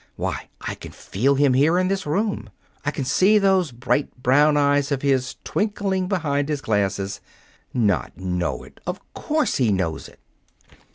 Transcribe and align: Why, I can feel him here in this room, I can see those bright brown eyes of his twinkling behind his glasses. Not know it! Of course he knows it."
Why, 0.15 0.49
I 0.61 0.73
can 0.73 0.91
feel 0.93 1.35
him 1.35 1.53
here 1.53 1.77
in 1.77 1.87
this 1.87 2.07
room, 2.07 2.49
I 2.83 2.89
can 2.89 3.05
see 3.05 3.37
those 3.37 3.71
bright 3.71 4.23
brown 4.23 4.57
eyes 4.57 4.91
of 4.91 5.03
his 5.03 5.35
twinkling 5.43 6.07
behind 6.07 6.49
his 6.49 6.59
glasses. 6.61 7.21
Not 7.71 8.17
know 8.17 8.63
it! 8.63 8.79
Of 8.87 8.99
course 9.13 9.57
he 9.57 9.71
knows 9.71 10.07
it." 10.09 10.19